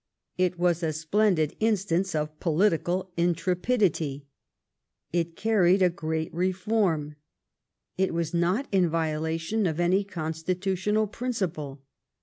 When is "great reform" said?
5.91-7.17